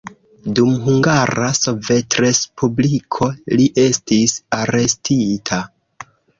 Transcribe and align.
Dum 0.59 0.69
Hungara 0.85 1.49
Sovetrespubliko 1.57 3.29
li 3.55 3.69
estis 3.87 4.37
arestita. 4.63 5.65